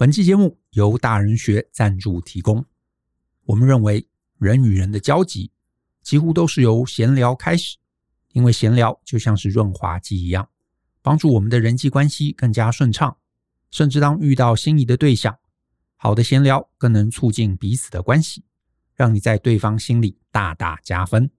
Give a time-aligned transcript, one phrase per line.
[0.00, 2.64] 本期节目由大人学赞助提供。
[3.44, 5.52] 我们认为，人与人的交集
[6.00, 7.76] 几乎都是由闲聊开始，
[8.32, 10.48] 因为闲聊就像是润滑剂一样，
[11.02, 13.14] 帮助我们的人际关系更加顺畅。
[13.70, 15.38] 甚至当遇到心仪的对象，
[15.96, 18.42] 好的闲聊更能促进彼此的关系，
[18.94, 21.30] 让你在对方心里大大加分。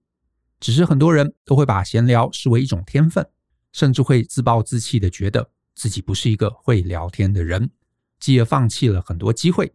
[0.60, 3.28] 只是很多人都会把闲聊视为一种天分，
[3.72, 7.68] 甚至会自暴自弃的觉得自己不是一个会聊天的人，
[8.22, 9.74] 继而放弃了很多机会。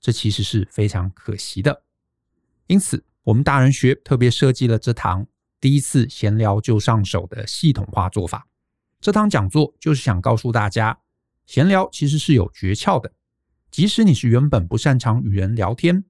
[0.00, 1.82] 这其实是非常可惜的。
[2.68, 5.26] 因此，我们大人学特别设计了这堂
[5.60, 8.46] 第一次闲聊就上手的系统化做法。
[9.00, 11.00] 这堂讲座就是想告诉大家。
[11.46, 13.12] 闲聊其实是有诀窍的，
[13.70, 16.04] 即使你是原本不擅长与人聊天，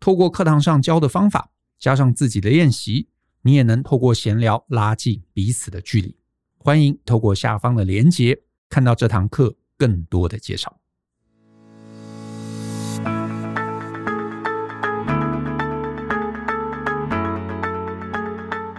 [0.00, 3.08] 透过课堂上教的方法，加上自己的练习，
[3.42, 6.16] 你也能透过闲聊拉近彼此的距离。
[6.58, 10.79] 欢迎透过下方的连结，看到这堂课更多的介绍。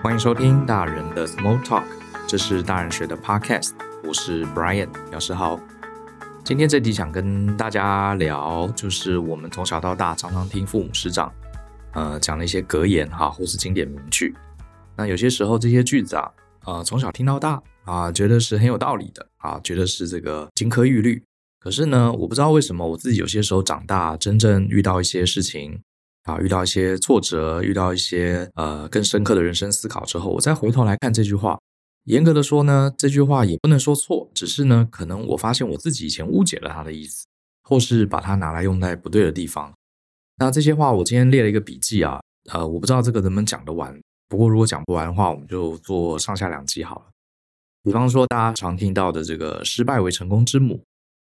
[0.03, 1.83] 欢迎收听大人的 Small Talk，
[2.27, 5.59] 这是大人学的 Podcast，我是 Brian，老师好。
[6.43, 11.31] 今天这集想跟大家聊，就是我们从小到大常常听父母师长，
[11.93, 14.33] 呃，讲的一些格言哈，或是经典名句。
[14.97, 16.31] 那有些时候这些句子啊，
[16.65, 21.23] 呃，从小听到大啊，觉得是很有道理的啊，觉得是这个金科玉律。
[21.59, 25.79] 可是呢，我不知道为什么我自己有些时候长大，真正遇到一些事情
[26.23, 31.59] 啊，遇到一些挫折，遇到一些呃更深刻的人生思考之后，我再回头来看这句话。
[32.05, 37.25] 严格的说呢，这句话也不能说错，只是呢，可能我发现我自己以前误解了它的意思，
[37.63, 39.71] 或是把它拿来用在不对的地方。
[40.37, 42.19] 那这些话我今天列了一个笔记啊，
[42.51, 43.99] 呃，我不知道这个能不能讲得完。
[44.27, 47.05] 不过如果讲不完的话，我们就做上下两集好了。
[47.83, 50.83] 比方说大家常听到的这个“失败为成功之母”，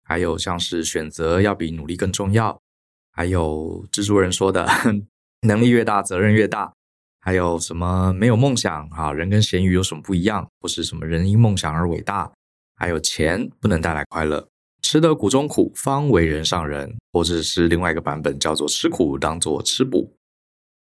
[0.04, 2.60] 还有像是选择要比努力更重要，
[3.16, 4.68] 还有蜘蛛人说的
[5.48, 6.74] “能力越大，责任越大”。
[7.22, 9.12] 还有什么没有梦想啊？
[9.12, 10.46] 人跟咸鱼有什么不一样？
[10.60, 12.32] 或是什么人因梦想而伟大？
[12.76, 14.48] 还有钱不能带来快乐，
[14.82, 16.94] 吃得苦中苦，方为人上人。
[17.14, 20.14] 或者是另外一个版本叫做吃苦当做吃补。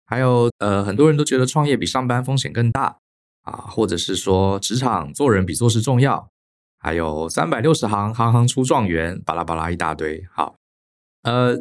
[0.06, 2.97] 还有呃，很多人都觉得创业比上班风险更大
[3.42, 6.28] 啊，或者是说职场做人比做事重要。
[6.78, 10.24] 还有三百六十行，行行出状元，巴拉巴拉一大堆。
[10.32, 10.54] 好，
[11.22, 11.56] 呃，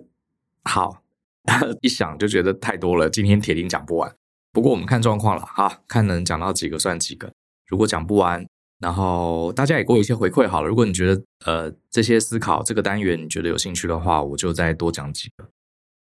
[0.64, 1.02] 好，
[1.82, 4.14] 一想就觉得太多了，今天铁定讲不完。
[4.54, 7.32] 不过我们看状况了哈，看能讲到几个算几个。
[7.68, 8.46] 如果讲不完，
[8.80, 10.68] 然后大家也给我一些回馈好了。
[10.68, 15.48] 如果你觉得呃这些思考这个单元你觉得有兴趣的话，我就再多讲几个。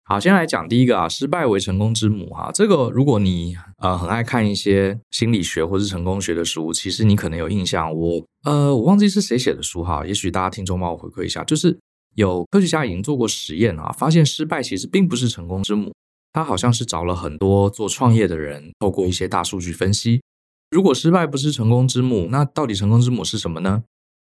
[0.05, 2.49] 好，先来讲第一个啊，失败为成功之母哈。
[2.51, 7.93] 这个如果你呃很爱看一些心理学或是成功学的书，其实你可能有印象。
[7.93, 11.43] 我呃我忘记是谁写的书哈，也许大家听众帮我回馈一下。
[11.43, 11.77] 就是
[12.15, 15.93] 有科学家已经做过实验啊，发现失败其实并不是成功之母。
[16.31, 20.21] 他好像是找了很多做创业的人，透过一些大数据分析，
[20.69, 23.83] 如果失败不是成功之母，那到底成功之母是什么呢？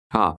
[0.09, 0.37] 哈，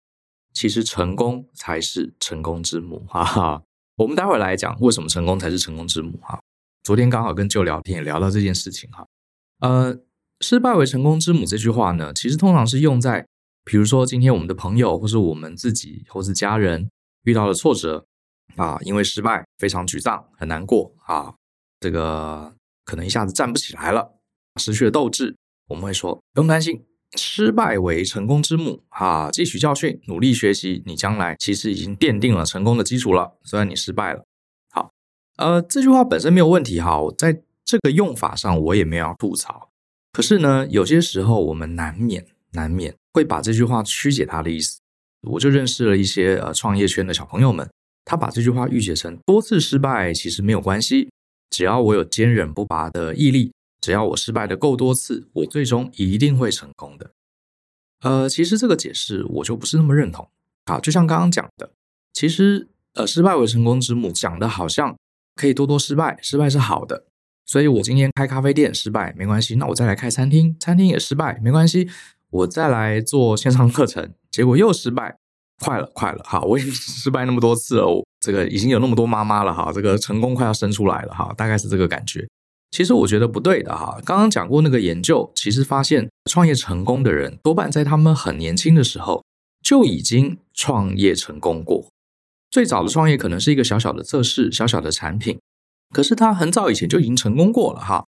[0.52, 3.62] 其实成功才是成功之母，哈哈。
[3.96, 6.38] 我们待会来讲为什么成功才是成功之母，哈。
[6.84, 9.04] 昨天刚好跟舅聊天，也聊到这件事情，哈。
[9.58, 9.98] 呃，
[10.40, 13.26] 失败为成功之母这句话呢，其实通常是用在，
[13.64, 16.88] 比如说今天我们的朋友，或是我们自己，或是家人
[17.26, 18.06] 遇到了挫折
[18.56, 21.34] 啊，因为失败非常沮丧，很难过啊。
[21.80, 22.54] 这个
[22.84, 24.14] 可能一下子站不起来了，
[24.60, 25.36] 失去了斗志。
[25.68, 26.86] 我们会说不用担心，
[27.16, 29.28] 失败为成功之母啊！
[29.30, 33.36] 汲取教训，努力学习，你将来其实已经奠定了成功的基础了。
[33.42, 34.24] 虽然你失败了，
[34.70, 34.92] 好，
[35.36, 37.00] 呃，这句话本身没有问题哈。
[37.18, 39.70] 在这个用法上，我也没有要吐槽。
[40.12, 44.80] 可是呢，有些时候我们难免难免会把这句话曲解它的意思。
[45.26, 47.68] 我就认识了一些呃创业圈的小朋友们，
[48.04, 51.08] 他把这句话预解成多次失败其实没有关系。
[51.50, 57.10] 只要我有坚韧不拔的毅力，只要我失败的够多次，我最终一定会成功的。
[58.00, 60.28] 呃，其实这个解释我就不是那么认同。
[60.66, 61.70] 好，就像刚刚讲的，
[62.12, 64.96] 其实呃，失败为成功之母，讲的好像
[65.34, 67.04] 可以多多失败，失败是好的。
[67.44, 71.88] 所以我今天开咖啡店失败没关系，那我再来开餐厅，餐厅也失败没关系，
[72.30, 75.16] 我再来做线上课程，结果又失败。
[75.64, 82.28] 快了，快了，好，我已经 失败那么多次了，我这个已经有那么多妈妈了哈，这个成功快要生出来了哈，大概是这个感觉。
[82.70, 89.24] 其实我觉得不对的哈，刚刚讲过那个研究，其实发现创业成功的人多半在他们很年轻的时候
[89.62, 91.88] 就已经创业成功过。
[92.50, 95.40] 最早的创业可能是一个小小的测试，小小的产品，
[95.94, 98.04] 可是他很早以前就已经成功过了哈。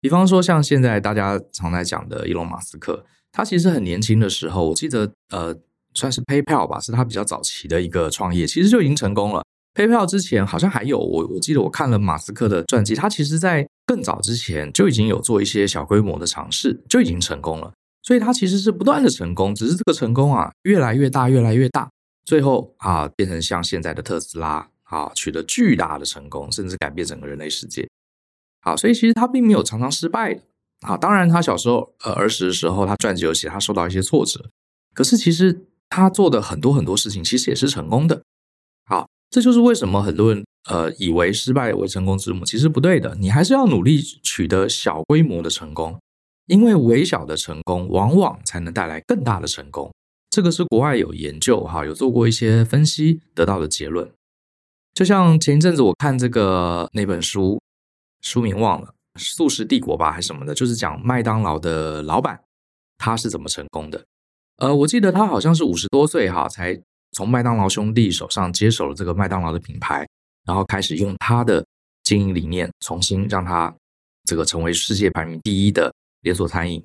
[0.00, 3.04] 比方说像现在大家常在讲的伊隆马斯克，
[3.34, 5.54] 他其实很年轻的时候，我记得呃。
[5.96, 9.44] 算是 PayPal 吧，是他比较早期的一个创业，其实就已经成功了。
[9.76, 17.72] PayPal 之前好像还有我，我记得我看了马斯克的传记，他其实在更早之前就已经有做一些小规模的尝试，就已经成功了。
[18.02, 21.88] 所以他其实是不断的成功，只是这个成功啊越来越大，越来越大，
[22.24, 27.88] 最后啊变成像现在的特斯拉啊取得巨大的成功，甚至改变整个人类世界。
[28.62, 30.40] 好，所以其实他并没有常常失败的。
[30.84, 34.50] 啊，当然他小时候呃儿时的时候，他传记有写他受到一些挫折，
[34.94, 38.22] 可是其实他做的很多很多事情其实也是成功的。
[38.86, 39.06] 好。
[39.30, 43.16] 这就是为什么很多人呃以为失败为成功之母，其实不对的。
[43.16, 45.98] 你还是要努力取得小规模的成功，
[46.46, 49.92] 因为微小的成功往往才能带来更大的成功。
[50.30, 54.08] 这个是国外有研究哈，有做过一些分析得到的结论。
[54.92, 57.60] 就像前一阵子我看这个那本书，
[58.20, 58.88] 书名忘了，
[59.18, 62.40] 《速食帝国》吧还是什么的，就是讲麦当劳的老板
[62.98, 64.04] 他是怎么成功的。
[64.58, 66.80] 呃，我记得他好像是五十多岁哈才。
[67.16, 70.04] 从麦当劳兄弟手上接手了这个麦当劳的品牌，
[70.44, 71.64] 然后开始用他的
[72.02, 73.72] 经营理念，重新让他
[74.24, 76.84] 这个成为世界排名第一的连锁餐饮。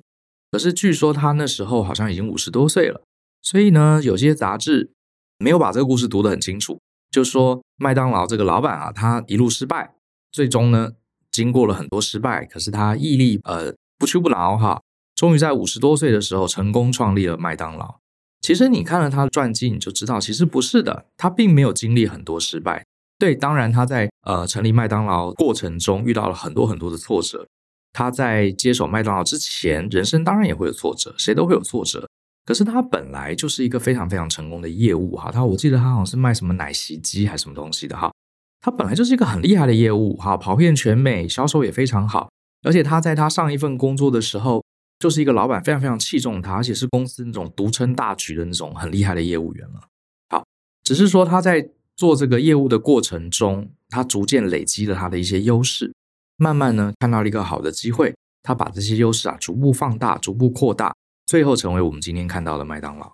[0.52, 3.02] 可是据说他那时候好像已经五十多岁了，
[3.42, 4.92] 所以呢，有些杂志
[5.38, 6.78] 没有把这个故事读得很清楚，
[7.10, 9.96] 就说麦当劳这个老板啊，他一路失败，
[10.30, 10.92] 最终呢，
[11.32, 14.80] 经过了很多失败，可是他毅力呃不屈不挠哈，
[15.14, 17.96] 终于在五十多岁的时候成功创立了麦当劳。
[18.40, 22.84] 其实你看了他的传记，你就知道，其实不是的，他并没有经历很多失败。
[23.18, 27.46] 对，当然他在呃成立麦当劳过程中遇到了很多很多的挫折。
[27.92, 32.08] 他在接手麦当劳之前，人生当然也会有挫折，谁都会有挫折。
[32.46, 38.10] 可是他本来就是一个非常非常成功的业务哈，他我记得他好像是卖什么奶昔机还是什么东西的哈，
[38.60, 42.30] 他本来就是一个很厉害的业务哈，跑遍全美，销售也非常好。
[42.62, 44.62] 而且他在他上一份工作的时候。
[45.00, 49.80] 就是一个老板非常非常器重他，而且是公司那种独撑大局的那种很厉害的业务员了。
[50.28, 50.44] 好，
[50.84, 55.90] 只是说他在做这个业务的过程中，他逐渐累积了他的一些优势，
[56.36, 63.10] 慢慢呢看到了一个好的机会，他把这些优势啊逐步放大，逐步扩大，最后成为我们今天看到的麦当劳。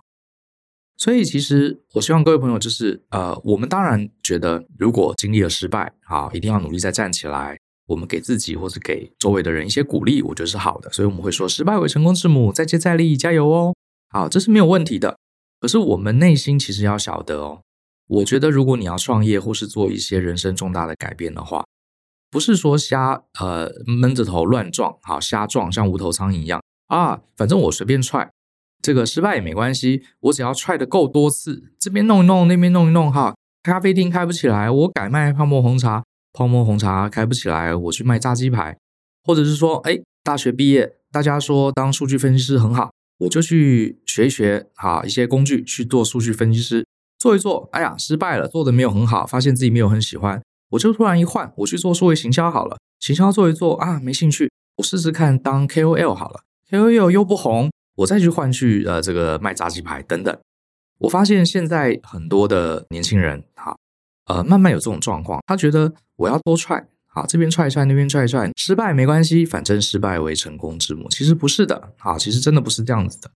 [0.97, 7.57] 所以其实我希望各位朋友就是呃，我们当然觉得如果经历了失败，好，一定要努力再站起来。
[7.85, 10.91] 我们给自己或是给周围的人一些鼓励，我觉得是好的。
[10.91, 13.73] 所以我们会说，失败为成功之母，再接再厉，加油哦！
[14.09, 15.17] 好，这是没有问题的。
[15.61, 17.61] 可是我们内心其实要晓得哦，
[18.07, 21.63] 我觉得如果你要创业或是做一些人生重大的改变的话，
[22.29, 28.29] 不是说瞎呃闷着头乱撞，好瞎撞，像无头苍蝇一样啊，反正我随便踹，
[28.81, 36.03] 这个失败也没关系，我只要踹得够多次，这边弄一弄，那边弄一弄，哈，咖啡厅开不起来，我改卖泡沫红茶。
[36.33, 38.77] 泡沫红茶开不起来，我去卖炸鸡排，
[39.23, 42.91] 或者是说，哎，大学毕业，大家说当数据分析师很好，
[43.21, 46.85] 我就去学一学，哈，一些工具去做数据分析师，
[47.17, 50.39] 做一做，哎呀，失败了，做的没有很好，发现自己没有很喜欢，
[50.69, 60.35] 我就突然一换，我去做数位行销好了，行销做一做啊，没兴趣，我试试看当 KOL 好了，KOL 又不红，我再去换去呃这个卖炸鸡排等等，
[60.99, 63.75] 我发现现在很多的年轻人，哈。
[64.27, 71.07] 呃，慢慢有这种状况，他觉得我要多踹，好，这边踹一踹，那边踹一踹，失败没关系，反正失败为成功之母。
[71.09, 73.31] 其实不是的，好，其实真的不是这样子的。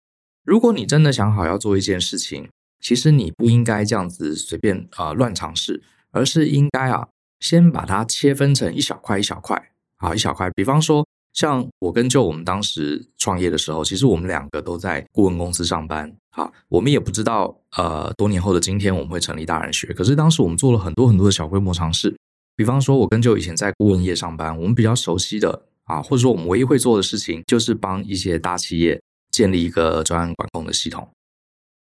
[0.46, 2.48] 如果你真的想好要做一件事情，
[2.80, 7.10] 其实你不应该这样子随便啊、乱尝试，而是应该啊
[7.42, 10.50] 先把它切分成一小块一小块，好，一小块。
[10.52, 11.06] 比方说，
[11.38, 16.12] 像我跟 Joe 我们当时创业的时候，其实我们两个都在顾问公司上班。
[16.32, 19.94] 啊，我们也不知道，呃，多年后的今天我们会成立大人学。
[19.94, 22.18] 可是当时我们做了很多很多的小规模尝试，
[22.56, 31.08] 比方说，我跟就以前在顾问业上班，我们比较熟悉的啊，或者说我们唯一会做的事情，就是帮一些大企业建立一个专案管控的系统。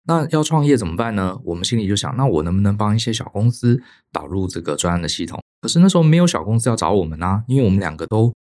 [0.08, 1.38] 那要创业怎么办呢？
[1.44, 3.82] 我们心里就想，那我能不能帮一些小公司
[4.14, 5.42] 导入这个专案的系统？
[5.62, 8.34] 可是那时候没有小公司要找我们啊，因为我们两个都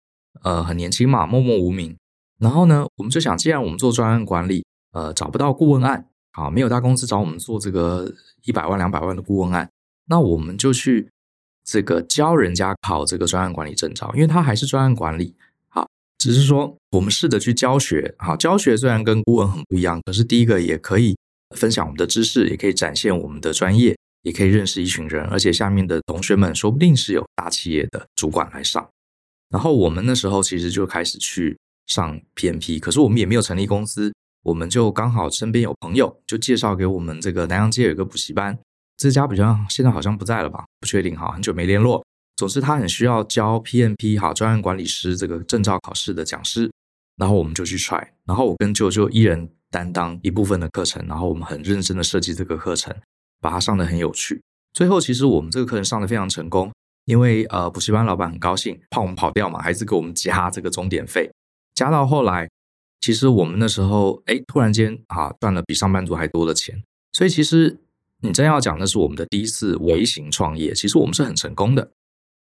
[0.43, 1.96] 呃很年轻嘛，默默无名。
[2.39, 4.63] 然后呢，我们就想，既然我们做专案管理。
[4.91, 8.12] 呃，找不到顾问案，好，没有大公司找我们做这个
[8.46, 9.69] 一百万、两百万的顾问案，
[10.08, 11.12] 那我们就去
[11.63, 15.36] 这个教人家考这个专案管理证照，因为它还是专案管理，
[15.67, 21.15] 好，只是说我们试着去教学，好，教学虽然跟顾问很不一样，可是第一个也可以
[21.55, 28.89] 分享我们的知识，也可以展现我们的专业，也可以认识一群人，而且下面的同学们说不定是有大企业的主管来上，
[29.50, 34.13] 然后我们那时候其实就开始去上 PMP，可是我们也没有成立公司。
[34.44, 38.58] 我们就刚好身边有朋友，就介绍给我们这个南阳街有一个补习班，
[38.96, 40.63] 这家比较现在好像不在了吧？
[40.79, 42.01] 不确定哈，很久没联络。
[42.38, 46.72] 总之他很需要教 PMP 哈专案管理师这个证照考试的讲师，
[47.18, 52.96] 然后我们就去 try，然后我跟舅舅一人担当一部分的课程，然后我们很认真的设计这个课程，
[53.41, 54.41] 把它上得很有趣。
[54.72, 56.72] 最后，其实我们这个课程上得非常成功，
[57.10, 61.28] 因为呃，补习班老板很高兴，怕我们跑掉嘛，还是给我们加这个钟点费，
[61.74, 62.48] 加到后来，
[63.01, 66.84] 其实我们那时候哎，突然间啊，赚了比上班族还多的钱。
[67.12, 67.80] 所以，其实
[68.22, 71.89] 你真要讲，那是我们的第一次微型创业，其实我们是很成功的，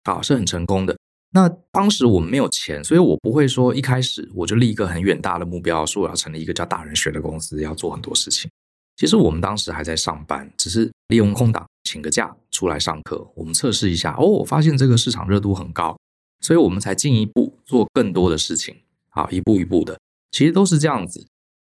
[0.03, 0.97] 啊，是很成功的。
[1.31, 8.51] 那当时我们没有钱，所以我不会说一开始我就立一个很远大的目标，说我要成立一个叫大人学的公司，要做很多事情。
[8.99, 14.13] 其实我们当时还在上班，只是利用空档请个假出来上课，我们测试一下。
[14.19, 15.97] 哦，我发现这个市场热度很高，
[16.41, 18.75] 所以我们才进一步做更多的事情。
[19.07, 19.97] 好，一步一步的，
[20.31, 21.25] 其实都是这样子。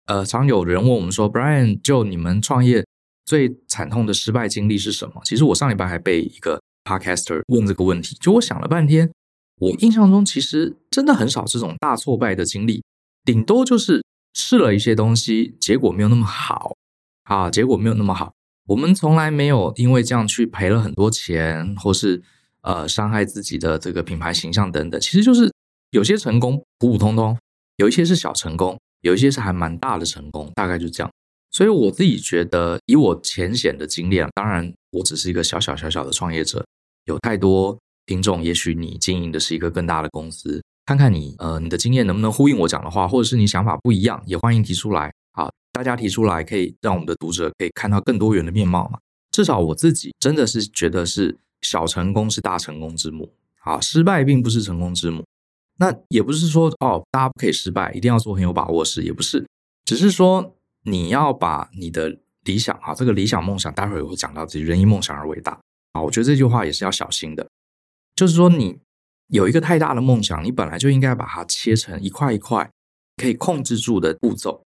[0.07, 2.83] 呃，常有人问我们说，Brian，就你们创业
[3.27, 5.21] 最惨痛的失败经历是什么？
[5.23, 9.13] 其实我上礼拜还被一个 Podcaster 问这个问题，就我想了半天。
[9.61, 12.83] 我印象中，其实真的很少这种大挫败的经历，
[13.23, 16.73] 顶多就是试了一些东西，结果没有那么好
[17.29, 18.33] 啊，结果没有那么好。
[18.67, 22.23] 我们从来没有因为这样去赔了很多钱，或是
[22.63, 25.01] 呃伤害自己的这个品牌形象等等。
[25.01, 25.53] 其实就是
[25.91, 27.39] 有些成功普普通通，
[27.77, 31.11] 有一些是小成功，有一些是还蛮大的成功，大概就这样。
[31.51, 36.67] 所以我自己觉得，以我浅显的经验，当然我只是一个小小小小的创业者，
[37.05, 37.79] 有太多。
[38.07, 45.13] 听众，也许你经营的是一个更大的公司，看看你呃你的经验能不能呼应我讲的话，或者是你想法不一样，也欢迎提出来。
[45.39, 48.99] 好，大家提出来，可以让我们的读者可以看到更多元的面貌嘛。
[49.31, 55.25] 至少我自己真的是觉得是小成功是大成功之母，好，失败并不是成功之母。
[55.77, 59.47] 那也不是说哦，大家不可以失败，一定要做很有把握事，也不是，
[59.85, 65.53] 只是说你要把你的理想哈，这个理想梦想，待会儿我会讲到自己人因梦想而伟大
[65.93, 67.47] 啊，我觉得这句话也是要小心的。
[68.17, 68.77] 就是说，你
[69.29, 72.69] 有一个太大的梦想，你本来就应该把它切成一块一块
[73.17, 74.65] 可以控制住的步骤。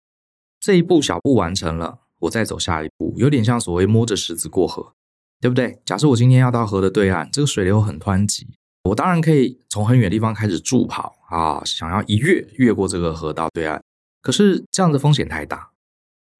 [0.62, 4.94] 这一步小步完成了，我再走下一步，有点像所谓摸着石子过河，
[5.40, 5.80] 对不对？
[5.84, 8.46] 假设我今天要到河的对岸，这个水流很湍急，
[8.84, 13.82] 我当然可以从很远地方开始助跑啊，想要一跃越过这个河到对岸。
[14.20, 15.72] 可是这样的风险太大，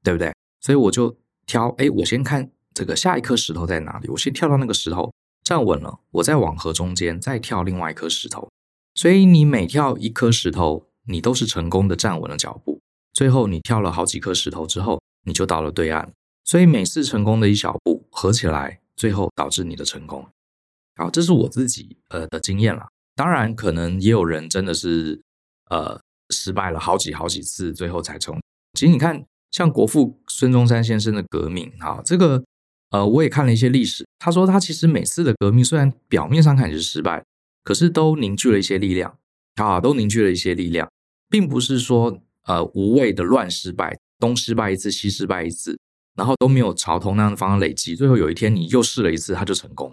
[0.05, 0.33] 对不对？
[0.61, 5.13] 所以我就挑，哎，我先看这个下一颗石头在哪里，我先跳到那个石头。
[5.43, 8.49] 站稳了，我再往河中间再跳另外一颗石头，
[8.95, 12.81] 所以你每跳一颗石头，你都是成功的站稳了脚步。
[13.13, 16.13] 最后你跳了好几颗石头之后，你就到了对岸。
[16.45, 20.27] 所以每次成功的一小步合起来，最后导致你的成功。
[20.97, 22.89] 好，这是我自己呃的经验了。
[23.15, 25.21] 当然，可能也有人真的是
[25.71, 26.01] 呃
[26.31, 28.41] 失败了好几好几次，最后才成。
[28.75, 32.43] 其实你看，像国父孙中山先生的革命，哈，这个。
[32.91, 34.07] 呃，我也看了一些历史。
[34.19, 37.25] 他说，他其实每次的革命虽然表面上看是失败，
[37.65, 39.17] 可是都凝聚了一些力量
[39.55, 40.91] 啊，都凝聚了一些力量，
[41.31, 45.79] 并不是说呃无谓的乱失败，东失败一次，西失败一次，
[46.15, 49.93] 然后都没有朝同样的方向累积，最后有一天你又试了一次，它就成功。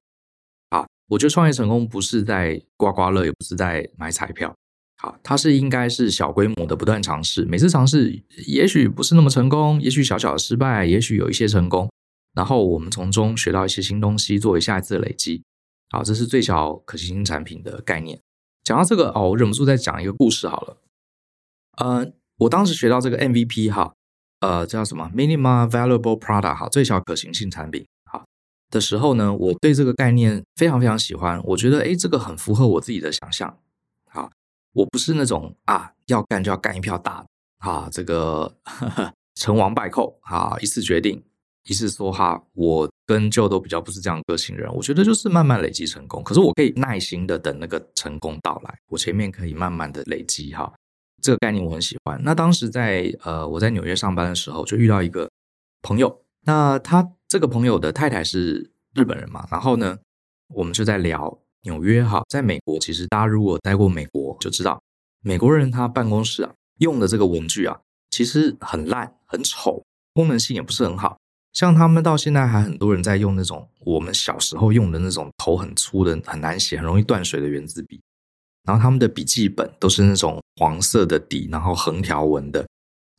[0.69, 4.55] 啊，我觉得创业成功不是在刮刮乐，也不是在买彩票，
[4.97, 11.89] 好，它是应该是小规模的不断尝试，每次尝试也许不是那么成功，也许小小的失败，也许有一些成功。
[12.35, 15.41] 然后我们从中学到一些新东西，作为下一次的累积。
[15.89, 18.21] 好，这是最小可行性产品的概念。
[18.63, 20.77] 讲到这个哦，我忍不住再讲一个故事好了。
[21.77, 23.93] 呃，我当时学到这个 MVP 哈，
[24.39, 28.25] 呃，叫什么 Minimum Valuable Product 哈，最小可行性产品好
[28.69, 31.41] 的时候呢，我对这个概念非常非常喜欢。
[31.43, 33.57] 我觉得诶，这个很符合我自己的想象。
[34.09, 34.31] 好，
[34.73, 37.27] 我不是那种啊要干就要干一票大的
[37.69, 38.55] 啊，这个
[39.35, 41.21] 成王败寇啊，一次决定。
[41.65, 46.23] 一次说哈，我跟舅都比较不是这样个性人，我觉得就是慢慢累积成功。
[46.23, 50.73] 可是我可以耐心的等那个成功到来，我前面可以慢慢的累积哈，
[51.21, 52.19] 这个概念我很喜欢。
[52.23, 55.29] 那当时在呃我在纽约上班的时候，就遇到一个
[55.81, 59.97] 朋友，那他这个朋友的太太是日本人嘛，然后呢，
[60.53, 64.81] 我们就在聊纽约哈，在美国其实大家如果待过美国就知道，
[65.21, 69.83] 美国人他办公室啊用的这个文具啊，其实很烂很丑，
[70.13, 71.17] 功能性也不是很好。
[71.51, 77.99] 像他们到现在还很多人在用那种我们小时候用的那种头很粗的、很难写、很容易断水的圆珠笔，
[78.69, 82.67] 然后他们的笔记本都是那种黄色的底，然后横条纹的，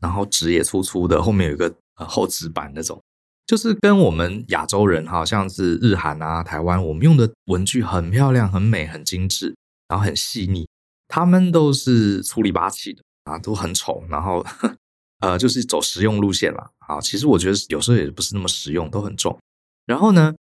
[0.00, 3.02] 然后纸也粗粗的，后面有一个呃厚纸板那种，
[3.48, 9.56] 就是跟我们亚洲人好像是日韩啊、台湾，我们用的文具很漂亮、很美、很精致，
[9.88, 10.68] 然后很细腻，
[11.08, 14.46] 他们都是粗里八气的啊，都很丑，然后。
[15.20, 16.98] 呃，就是走实用路线了啊。
[16.98, 19.38] 其实我觉得有时候也不是那么实用，都很重。
[19.84, 20.34] 然后呢，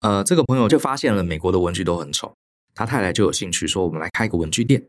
[0.00, 2.34] 呃，这个朋友就发现了美国的文具都很丑，
[2.78, 4.80] 他太太就有兴趣说，我们来开一个文具店。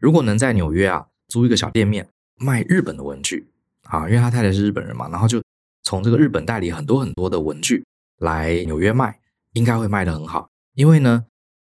[0.00, 3.48] 如果能在纽约啊租一个小店面卖日本的文具
[3.84, 5.40] 啊，因为他太太是日本人嘛，然后就
[5.84, 7.84] 从这个日本代理很多很多的文具
[8.18, 9.16] 来纽约卖，
[9.52, 11.24] 应该会卖得很好，因为呢，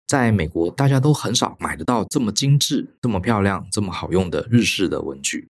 [0.08, 5.48] 在美国大家都很少买得到这么精致、这么漂亮、这么好用的日式的文具。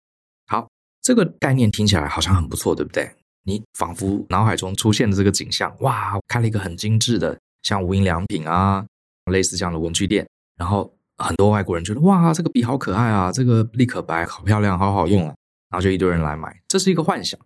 [0.47, 0.67] 好，
[1.03, 3.11] 这个概念听起来好像很不错，对不对？
[3.43, 8.85] 你仿佛脑海中出现的这个景象，哇，开了一个很精致的，像无印良品啊，
[9.31, 15.35] 类似这样的文具店，然后很多外国人觉得，哇，这个笔好可爱啊，这个立可白好漂亮，好好用啊，
[15.69, 17.39] 然后就一堆人来买，这是一个幻想。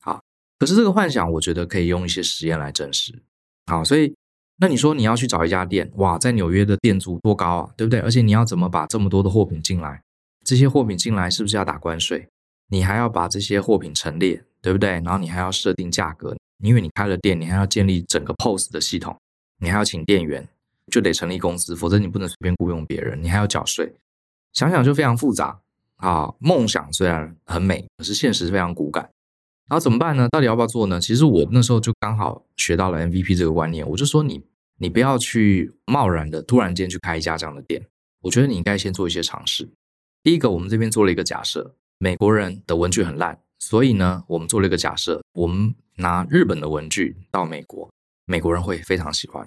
[0.00, 0.20] 好，
[0.58, 3.22] 可是这个幻想，我觉得可以用一些实验来证实。
[3.66, 4.14] 好，所以
[4.58, 8.00] 那你说你要去找一家店，哇，在纽约的店租多高啊，对不对？
[8.00, 10.02] 而且你要怎么把这么多的货品进来？
[10.44, 12.26] 这些货品进来是不是要打关税？
[12.70, 14.90] 你还要把这些货品陈列，对不对？
[14.90, 19.16] 然后你还要设定价格，因为你开了店，你还要建立整个 POS 的系统，
[19.58, 20.48] 你还要请店员，
[20.90, 23.94] 就得成立公司，否则你不能随便雇佣别人，你还要缴税。
[24.52, 25.60] 想想就非常复杂
[25.96, 26.34] 啊！
[26.38, 29.10] 梦想虽然很美，可是现实非常骨感。
[29.68, 30.28] 然后怎么办呢？
[30.30, 30.98] 到底要不要做呢？
[30.98, 34.42] 其实我那时候就刚好学到了 MVP 这个观念，我就说你
[34.78, 37.86] 你不要去贸然的突然间去开一家这样的店，
[38.22, 39.68] 我觉得你应该先做一些尝试。
[40.22, 47.90] 第一个，我们这边做了一个假设，美国人的文具很烂，所以呢，我们做了一个假设，我们拿日本的文具到美国，
[48.24, 49.46] 美国人会非常喜欢。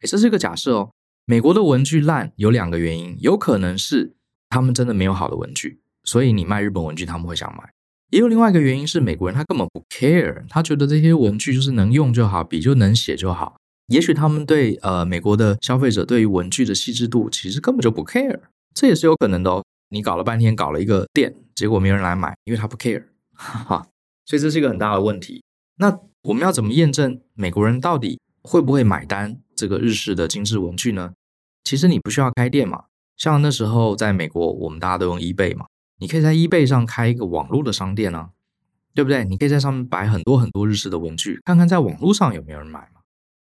[0.00, 0.90] 诶，这是一个假设哦。
[1.26, 4.14] 美国的文具烂有两个原因，有可能是
[4.48, 7.70] 他们真的没有好的文具，所以你卖日本文具他们会想买。
[8.10, 13.56] 也有另外一个原因是，美国人他根本不 care，他觉得这些文具就是能用就好，笔就能写就好。
[13.86, 18.40] 也许他们对呃美国的消费者对于文具的细致度其实根本就不 care，
[18.74, 19.64] 这也是有可能的哦。
[19.90, 23.04] 你搞了半天搞了一个店，结果没人来买，因为他不 care，
[23.34, 23.86] 哈哈。
[24.24, 25.42] 所以这是一个很大的问题。
[25.76, 31.12] 那我们要怎么验证美国人到底会不会买单这个日式的精致文具呢？
[31.62, 35.66] 其实你不需要开店嘛，像那时候在美国，我们大家都用 eBay 嘛。
[35.98, 38.30] 你可以在 eBay 上开一个网络的商店啊，
[38.94, 39.22] 对不对？
[39.26, 43.02] 你可以在上面摆很多很多日式的文具，看看在网络上有没有人买嘛。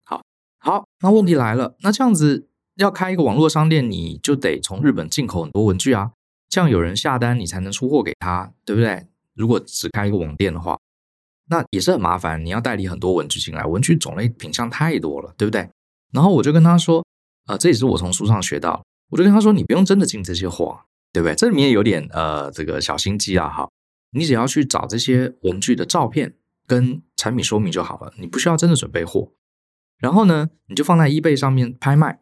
[0.03, 0.21] 好，
[0.57, 6.11] 好，那问题来了，那这样子要开一个网络商店，你就得从日本进口很多文具啊，
[6.49, 9.07] 这样有人下单，你才能出货给他，对不对？
[9.33, 10.77] 如果只开一个网店的话，
[11.49, 15.69] 那也是很麻烦，你要代理很多文具进来，文具种类品相太多了，对不对？
[16.11, 17.05] 然后我就跟他说，
[17.47, 20.81] 呃，这也是我从书上学到，我就跟他说，你不用真的进这些货。
[21.13, 21.35] 对不对？
[21.35, 23.69] 这里面有点呃，这个小心机啊，哈。
[24.11, 29.33] 你只要去找这些文具的照片跟产品说明就好了，你不需要真的准备货。
[29.97, 32.21] 然后呢，你就放在 eBay 上面拍卖。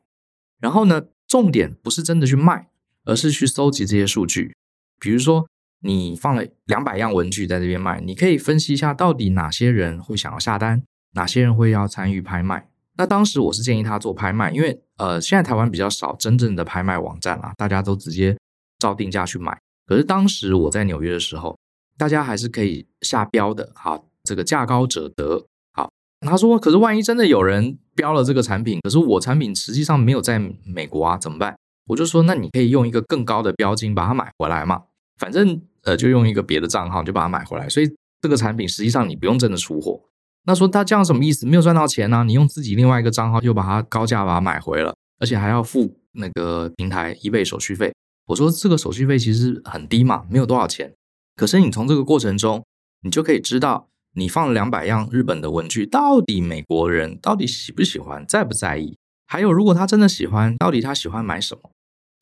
[0.60, 2.69] 然后呢，重点不是真的去卖，
[3.06, 4.56] 而是去搜集这些数据。
[4.99, 5.47] 比如说，
[5.84, 12.71] 你放了两百样文具在这边卖，你可以分析一下到底哪些人会想要下单，哪些人会要参与拍卖。
[12.99, 18.38] 那当时我是建议他做拍卖，因为呃，现在台湾比较少真正的拍卖网站啊，大家都直接。
[18.81, 21.57] 照定价去买，可是当时我在纽约的时候，
[21.97, 23.73] 大家还是可以下标的。
[23.75, 25.45] 好，这个价高者得。
[25.73, 31.57] 好，他说，可是万一真的有人标了这个产品，可是我产品实际上没有在美国啊，怎么办？
[31.88, 34.83] 我就说，那你可以用一个更高的标金把它买回来嘛。
[35.17, 37.67] 反正呃，就用一个别的账号就把它买回来。
[37.67, 39.99] 所以这个产品实际上你不用真的出货。
[40.45, 41.45] 那说他这样什么意思？
[41.45, 47.93] 没有赚到钱呢、你用自己另外一个账号又把它高价把它买回了，而且还要付那个平台一倍手续费。
[48.28, 50.93] 我说这个手续费其实很低嘛，没有多少钱。
[51.36, 52.63] 可是你从这个过程中，
[53.02, 58.97] 你就可以知道，你放了两百样日本的文具，到底美国人到底喜不喜欢，在不在意？
[59.28, 61.71] 还有，如果他真的喜欢，到底他喜欢买什么？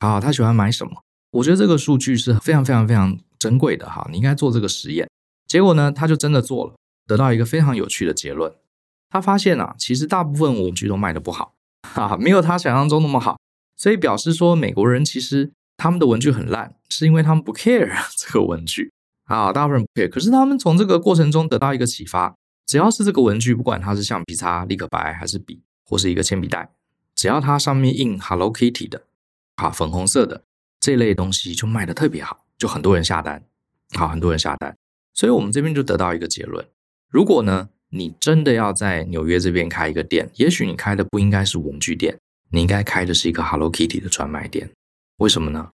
[0.00, 0.92] 好，他喜欢买什么？
[1.32, 5.08] 我觉得这个数据是非常非常非常珍贵的哈，你应该做这个实验。
[5.46, 6.74] 结果呢，他就真的做了，
[7.08, 8.54] 得到一个非常有趣的结论。
[9.10, 13.40] 他发现啊，其实大部分文具都卖的不好，哈哈，没有他想象中那么好。
[13.76, 15.50] 所以表示说，美国人其实。
[15.80, 18.92] 他们的文具很烂，是因为他们不 care 这个文具
[19.26, 20.10] 啊，大部分人不 care。
[20.10, 22.34] 可是他们从这个过程中得到一个启发：
[22.66, 26.72] 只要是这个文具，不管它是橡皮擦、立可白还是笔，或是一个铅笔袋，
[27.14, 29.04] 只要它上面印 Hello Kitty 的，
[29.54, 30.42] 啊，粉红色的
[30.80, 33.44] 这类东西就卖的特别好，就很多人下单，
[33.94, 34.76] 好，很多人下单。
[35.14, 36.66] 所以我们这边就得到一个结论：
[37.10, 42.18] 如果呢，你真的要在纽约这边开一个店，也许你开的不应该是文具店，
[42.50, 44.70] 你应该开的是一个 Hello Kitty 的专卖店。
[45.16, 45.70] 为什么呢？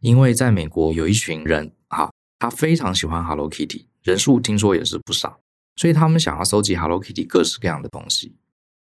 [0.00, 5.40] 因为在美国有一群人，哈，他非常喜欢 Hello Kitty，人数听说也是不少，
[5.74, 8.36] 所以他们想要收集 Hello Kitty 各式各样的东西。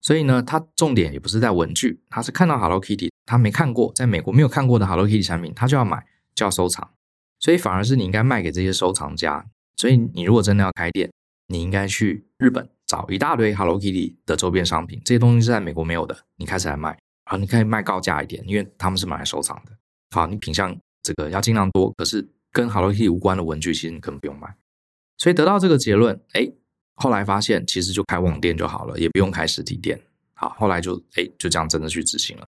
[0.00, 6.88] 所以呢，他重点也不是在文具，他是看到 Hello Kitty，他没看过，在美国没有看过的 Hello Kitty 产品，他就要买，就要收藏。
[7.40, 9.44] 所以反而是你应该卖给这些收藏家。
[9.76, 11.10] 所以你如果真的要开店，
[11.52, 19.72] 你应该去日本找一大堆 Hello Kitty 的周边商品，这些东西是在美国没有的，你开始来卖，好，你可以卖高价一点，因为他们是买来收藏的。
[20.10, 24.54] 好，你品相这个要尽量多，可是跟 Hello Kitty 无关的文具，其实你根本不用买。
[25.18, 26.50] 所以得到这个结论，哎，
[26.94, 30.00] 后来发现其实就开网店就好了，也不用开实体店。
[30.32, 32.46] 好，后来就哎就这样真的去执行了。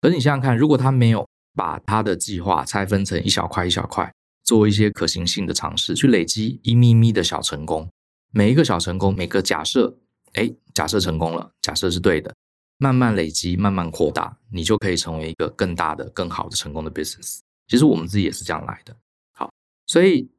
[0.00, 4.10] 可是你想想看，如果他没有把他的计划拆分成一小块一小块，
[4.42, 7.88] 做一些可行性的尝试，去累积一咪咪的小成功，
[8.30, 9.98] 每一个小成功，每个假设，
[10.34, 12.34] 哎，假设成功了，假设是对的，
[12.78, 17.38] 慢慢累积，慢慢扩大，你就可以成为一个更大的、更好的成功的 business。
[17.66, 18.94] 其实我们自己也是这样来的。
[19.32, 19.50] 好，
[19.86, 20.30] 所以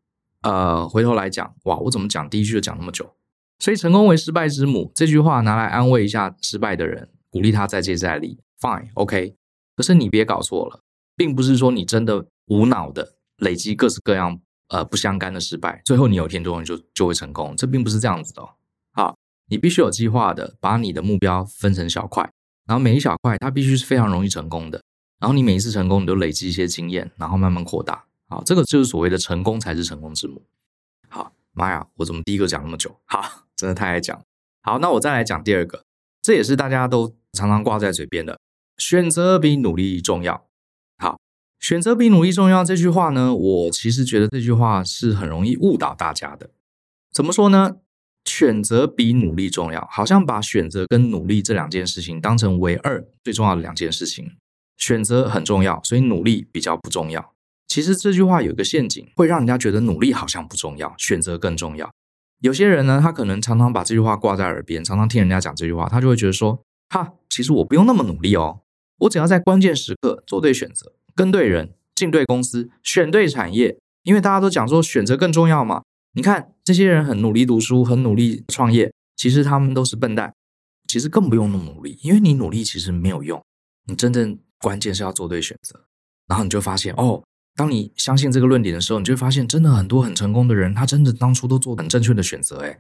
[0.42, 3.14] 呃，回头来讲，哇，我怎么讲第一句就讲那么久？
[3.60, 9.36] 所以成功为失败之母这句话拿来安慰一下失败的人，鼓励他再接再厉，fine，OK。
[9.76, 10.80] 可是你别搞错了，
[11.16, 18.50] 并不是说你真的无脑的累积各式各样呃不相干的失败，最后你有一天终于就就会成功，这并不是这样子的哦。
[18.94, 19.18] 好，
[19.50, 22.30] 你必须有计划的把你的目标分成小块，
[22.66, 24.82] 然后每一小块它必须是非常容易成功的，
[25.20, 28.06] 然后你每一次成功你都累积一些经验，然后慢慢扩大。
[28.30, 30.42] 好，这个就是所谓的成功才是成功之母。
[31.10, 32.96] 好，妈呀，我怎么第一个讲那么久？
[33.06, 33.46] 好。
[33.60, 34.18] 真的太爱讲。
[34.62, 35.84] 好，那我再来讲第二个，
[36.22, 38.40] 这也是大家都常常挂在嘴边的，
[38.78, 40.46] 选择比努力重要。
[41.60, 46.50] 选择比努力重要这句话呢，我其实觉得这句话是很容易误导大家的。
[47.12, 47.78] 怎么说呢？
[48.26, 54.32] 选择比努力重要，好像把选择跟努力这两件事情当成唯二最重要的两件事情。
[54.78, 57.34] 选择很重要，所以努力比较不重要。
[57.68, 61.90] 其实这句话有一个陷阱，会让人家觉得努力好像不重要，选择更重要。
[62.42, 68.62] 有些人呢，他可能常常把这句话挂在耳边，常常听人家讲这句话，他就会觉得说：“哈，其实我不用那么努力哦，
[69.00, 73.78] 我只要在关键时刻做对选择，跟对人，进对公司，选对产业。
[74.04, 75.84] 因为大家都讲说选择更重要嘛。
[76.14, 80.34] 你看这些人很努力读书，很努力创业，其实他们都是笨蛋。
[80.88, 83.44] 其实更不用那么努力，因为你努力其实没有用，
[83.86, 85.86] 你真正关键是要做对选择，
[86.28, 87.24] 然后你就发现哦。”
[87.56, 92.60] 当你相信这个论点的时候，你就发现，真的很多很成功的人，他真的当初都做很正确的选择。
[92.60, 92.80] 哎，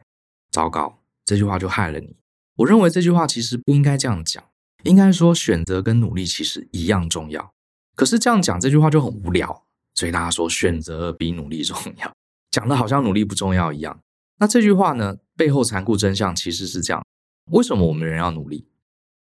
[0.52, 2.15] 糟糕，这句话就害了你。
[2.56, 4.42] 我认为这句话其实不应该这样讲，
[4.84, 7.52] 应该说选择跟努力其实一样重要。
[8.00, 12.10] 可是这样讲这句话就很无聊，所以大家说选择比努力重要，
[12.50, 14.00] 讲的好像努力不重要一样。
[14.38, 17.04] 那这句话呢，背后残酷真相其实是这样：
[17.52, 18.66] 为什么我们人要努力？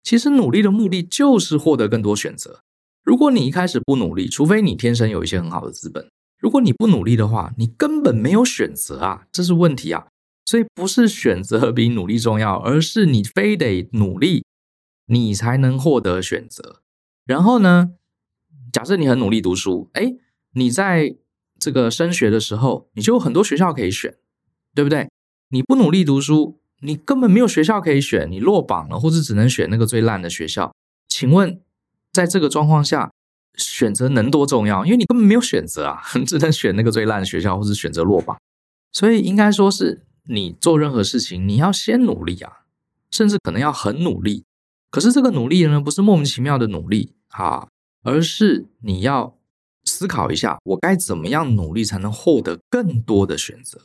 [0.04, 2.60] 其实努力的目的就是获得更多选择。
[3.06, 10.08] 如果你一开始不努力，除非你天生有一些很好的资本，如果你不努力的话，你根本没有选择啊，这是问题啊。
[10.44, 14.44] 所以不是选择比努力重要，而是你非得努力，
[15.06, 16.82] 你才能获得选择。
[17.26, 17.94] 然后呢，
[18.76, 20.18] 假设你很努力读书，诶，
[20.52, 21.16] 你在
[21.58, 24.18] 这个升学的时候，你就有很多学校可以选，
[24.74, 25.10] 对不对？
[25.52, 30.76] 你不努力读书，你根本没有学校可以选，你落榜了，或者只能选那个最烂的学校。
[31.08, 31.62] 请问？
[32.12, 33.14] 在这个状况下，
[33.56, 34.84] 选择能多重要？
[34.84, 38.38] 因为你根本没有选择啊， 只能选那个最烂的学校，或者选择落榜。
[38.92, 42.66] 所以应该说是你做任何事情，你要先努力啊，
[43.10, 44.44] 甚至可能要很努力。
[44.92, 47.70] 可是这个努力呢，不是莫名其妙的努力啊，
[48.06, 49.36] 而是你要
[49.84, 53.80] 思考一下，我该怎么样努力才能获得更多的选择。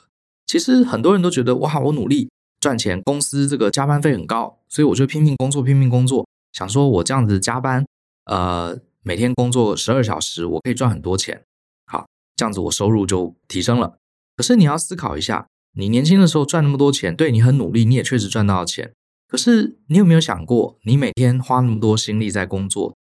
[0.47, 2.31] 其实很多人都觉得，哇，我努力
[2.61, 7.87] 赚钱，公司这个加班费很高，所以我就拼命工作，拼命工作，想说我这样子加班。
[8.27, 11.43] 呃，每天工作十二小时，我可以赚很多钱。
[11.87, 12.07] 好，
[12.37, 13.97] 这样子我收入就提升了。
[14.37, 18.93] 可是你要思考一下，你年轻的时候赚那么多钱，对，你很努力，你也确实赚到了钱。
[19.27, 22.97] 可是你有没有想过，你每天花那么多心力在工作，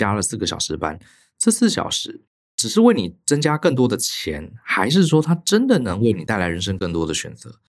[0.00, 0.98] 加了四个小时班，
[1.38, 2.22] 这四小时
[2.56, 7.60] 只是为你增加更多的钱，还是说它真的能为你带来人生更多的选择？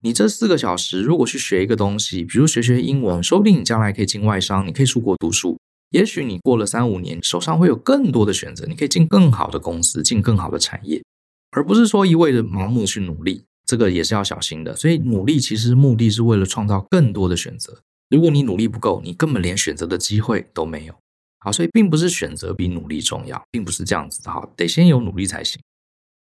[0.00, 5.58] 你这四个小时如果去学一个东西，比如学学英文，说不定你将来可以进外商，你可以出国读书。
[5.90, 11.02] 也许你过了三五年，手上会有更多的选择，你可以进更好的公司，进更好的产业，
[11.50, 14.76] 而不是说一味的盲目去努力，这个也是要小心的。
[14.76, 17.80] 所以努力其实目的是为了创造更多的选择。
[18.10, 20.94] 如果你努力不够，你根本连选择的机会都没有。
[21.38, 24.30] 好，所以并不是选择比努力重要，并不是这样子的。
[24.30, 25.60] 哈，得先有努力才行。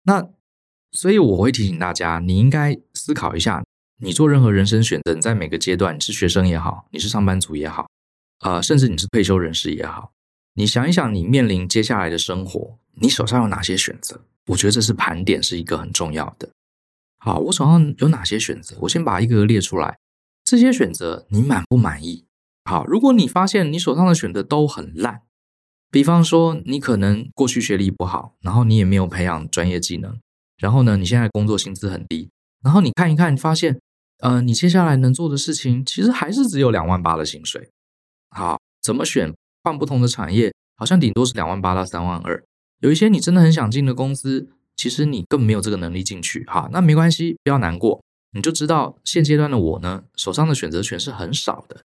[0.03, 0.27] 那
[0.91, 3.63] 所以我会提醒大家，你应该思考一下，
[4.01, 7.87] 你做任何人生选择，你在每个阶段，你是学生也好，你是上班族也好。
[8.39, 10.11] 呃，甚至你是退休人士也好，
[10.55, 14.21] 你想一想，你面临接下来的生活，你手上有哪些选择？
[14.47, 16.49] 我觉得这是盘点，是一个很重要的。
[17.19, 18.75] 好，我手上有哪些选择？
[18.81, 19.97] 我先把一个个列出来。
[20.43, 22.25] 这些选择你满不满意？
[22.65, 25.21] 好，如果你发现你手上的选择都很烂，
[25.91, 30.17] 比方说你可能过去学历不好，然后你也没有培养专业技能，
[30.57, 32.29] 然后呢，你现在工作薪资很低，
[32.63, 33.79] 然后你看一看，你发现，
[34.19, 37.69] 呃，你接下来能做的事情其实还是只有两万八的薪水。
[38.29, 39.33] 好，怎么选？
[39.63, 42.43] 换不同的产业，好像顶多是两万八到三万二。
[42.79, 46.43] 有一些你真的很想进的公司，其实你更没有这个能力进去。
[46.45, 48.01] 哈，那没关系，不要难过。
[48.31, 51.81] 你就知道现阶段的我呢，手上的选择权是很少的。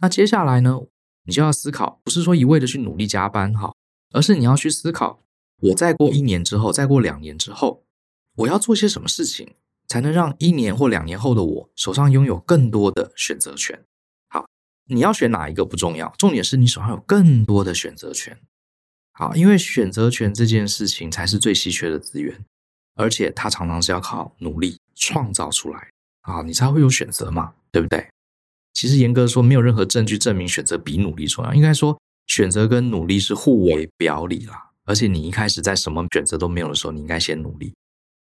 [0.00, 0.80] 那接下来呢，
[1.24, 3.74] 你就要思考，不是说一味的去努力加班哈，
[4.12, 5.22] 而是你要去思考，
[5.60, 7.84] 我再过一年之后，再过两年之后，
[8.36, 9.54] 我要做些什么事情，
[9.86, 13.84] 才能让一年或两年后的我手上拥有更多的选择权。
[14.28, 14.46] 好，
[14.86, 18.38] 你要选哪一个不重要，重点是你手上有更多的选择权。
[19.12, 22.42] 好，因为选择权这件事情才是最稀缺的资源，
[22.94, 25.90] 而且它常常是要靠努力创造出来
[26.22, 28.08] 啊，你才会有选择嘛，对不对？
[28.72, 31.52] 其实严格说，没有任何证据证明选择比努力重要。
[31.52, 34.70] 应该说，选择跟努力是互为表里啦。
[34.84, 37.74] 而且你一开始在什么选择都没有的时候，你应该先努力，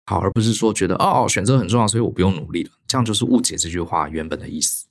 [0.07, 2.71] 好，而不是说觉得哦，选择很重要，所以我不用努力了。
[2.87, 4.87] 这样就是误解这句话原本的意思。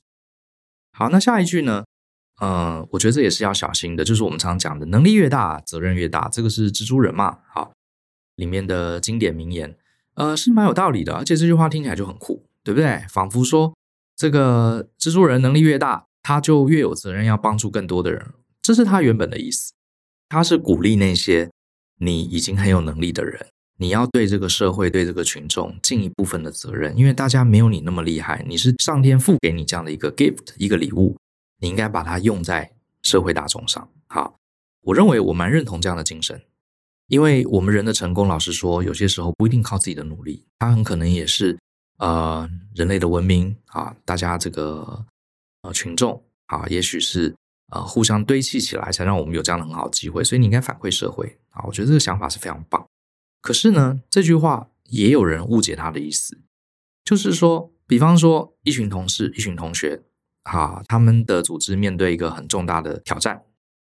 [0.92, 1.84] 好，那下一句呢？
[2.42, 7.72] 呃，我觉得这也是要小心的，就是我们常常讲的，能力越大，责任越大，这个是蜘蛛人嘛，好，
[8.36, 9.78] 里面的经典名言，
[10.16, 13.06] 呃，是蛮有道理的，而且这句话听起来就很酷，对不对？
[13.08, 13.74] 仿佛说
[14.16, 19.74] 这个蜘蛛人能力越大，他就越有责任要帮助更多的人，这是他原本的意思，
[20.30, 21.50] 他是鼓励那些
[22.00, 23.48] 你已经很有能力的人，
[23.78, 31.18] 你要对这个社会、对这个群众尽一部分的责任，因为大家没有你那么厉害，你是上天赋给你这样的一个 gift，一个礼物。
[31.60, 32.74] 你应该把它用在
[33.04, 33.88] 社会大众上。
[34.08, 34.36] 好，
[34.82, 36.42] 我认为我蛮认同这样的精神，
[37.08, 41.58] 因为我们人的成功，老实说，有些时候不一定靠自己的努力，他很可能也是
[41.98, 45.06] 呃人类的文明啊，大家这个
[45.62, 47.36] 呃群众啊，也许是
[47.72, 50.24] 呃互相堆砌起来，才让我们有这样的很好的机会。
[50.24, 52.86] 所以你应该反馈社会啊，我觉得这个想法是非常棒。
[53.42, 56.38] 可是呢，这句话也有人误解他的意思，
[57.04, 60.04] 就是说，比方说一群同事，一群同学。
[60.44, 63.46] 啊，他们的组织面对一个很重大的挑战，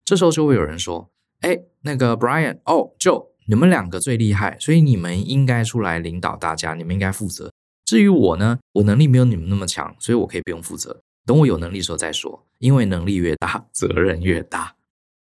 [0.06, 1.12] 这时候就会有人说
[1.44, 7.52] ：“哎，那个 Brian，哦，Joe，你们两个最厉害，所以你们应该出来领导大家，你们应该负责。
[7.88, 12.46] 至于我呢，我能力没有你们那么强，所以我可以不用负责，等我有能力的时候再说。
[12.60, 14.76] 因为能力越大，责任越大。”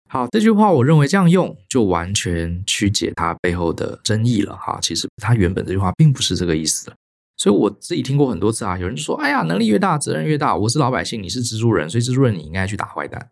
[0.08, 4.54] 好，这句话我认为这样用就完全曲解它背后的真意了。
[4.54, 6.92] 哈，其实它原本这句话并不是这个意思。
[7.36, 10.54] 所以我自己听过很多次啊，有人说：“哎呀，能力越大，责任越大。
[10.54, 13.30] 我是老百姓，你是蜘蛛人，所以蜘蛛人你应该去打坏蛋。”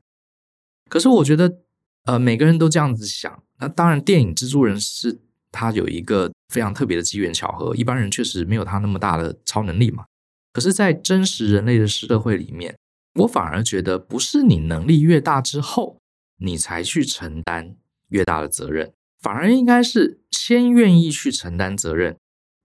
[0.90, 1.58] 可是我觉得，
[2.06, 3.40] 呃，每个人都这样子想。
[3.60, 5.20] 那当然，电影《蜘蛛人》是
[5.52, 10.04] 他有一个非常特别的机缘巧合，一般人确实没有他那么大的超能力嘛。
[10.52, 12.76] 可是，在真实人类的社会里面，
[13.20, 15.98] 我反而觉得，不是你能力越大之后，
[16.38, 17.76] 你才去承担
[18.08, 22.16] 越大的责任，反而应该是先愿意去承担责任，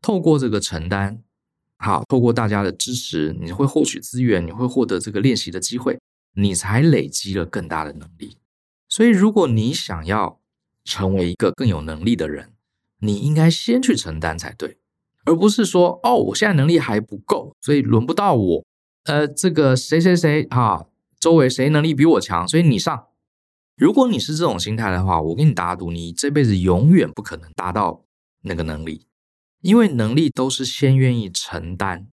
[0.01, 1.21] 透过这个承担。
[1.77, 5.99] 好，透过大家的支持，你会获取资源，你会获得这个练习的机会，
[6.33, 8.37] 你才累积了更大的能力。
[8.89, 10.39] 所以，如果你想要
[10.83, 12.53] 成为一个更有能力的人，
[13.05, 14.77] 你应该先去承担才对，
[15.25, 18.65] 而不是说哦，我现在能力还不够，所以轮不到我。
[19.05, 20.87] 呃，这个谁谁谁哈，
[21.19, 23.07] 周围谁能力比我强，所以你上。
[23.77, 28.05] 如果你是这种心态的话，我跟你打赌，你这辈子永远不可能达到
[28.41, 29.05] 那个能力。
[29.61, 32.07] 因为能力都是先愿意承担，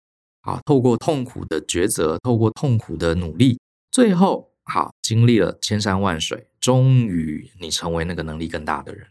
[0.42, 3.58] 啊，透过痛苦的抉择，透过痛苦的努力，
[3.90, 9.06] 最后好经历了千山万水，终于你成为那个能力更大的人。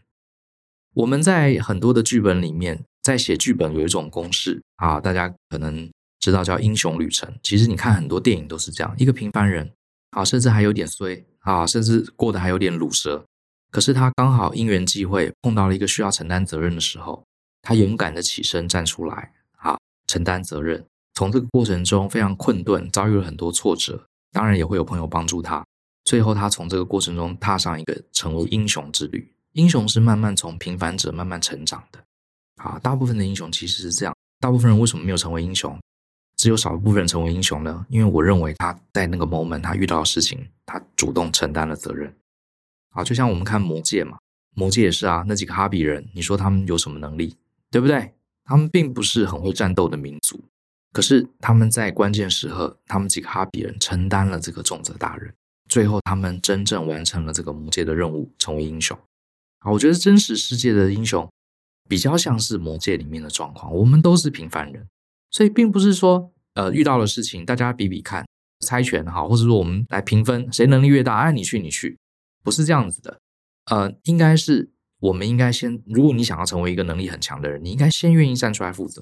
[0.94, 7.32] 我们在很多的剧本里面，在写剧本有一种公式啊，大家可能知道叫英雄旅程。
[7.42, 9.70] 其实你看很多电影都是这样，一个平凡人
[10.10, 13.24] 啊，甚至还有点衰啊，甚至过得还有点鲁蛇，
[13.70, 17.22] 可是他刚好因缘际会碰到了一个需要承担责任的时候。
[17.60, 20.84] 他勇敢的起身站出来，啊承担责任。
[21.14, 25.62] 从这个过程中非常困顿，遭遇了很多挫折，当然也会有朋友帮助他。
[26.04, 29.30] 最后，他从这个过程中踏上一个成为英雄之旅。
[29.52, 32.02] 英雄是慢慢从平凡者慢慢成长的。
[32.56, 34.14] 啊，大部分的英雄其实是这样。
[34.40, 35.78] 大部分人为什么没有成为英雄？
[36.36, 37.84] 只有少部分人成为英雄呢？
[37.88, 42.14] 因为我认为他在那个 moment，他遇到的事情，他主动承担了责任。
[42.90, 44.18] 啊，就像我们看魔戒嘛，
[44.54, 47.36] 魔戒也是啊，那几个哈比人，你说他们有什么能力？
[47.70, 48.14] 对不对？
[48.44, 50.42] 他们并不是很会战斗的民族，
[50.92, 55.34] 可是他们在关键时刻，他们几个哈比人承担了这个重责大任，
[55.68, 58.98] 最后他们真正完成了这个魔戒的任务，成为英雄。
[59.60, 61.28] 啊，我觉得真实世界的英雄
[61.88, 64.86] 比较像是魔戒里面的状况，我们都是平凡人，
[65.30, 68.26] 所以并不是说，呃，遇到的事情大家比比看，
[68.60, 71.98] 猜拳哈，或者说我们来评分，谁能力越大，哎，你去你去，
[72.42, 73.20] 不是这样子的，
[73.66, 74.70] 呃，应该是。
[75.00, 79.00] 我们应该先，如果你想要成为一个能力很强的人，你应该先愿意站出来负责。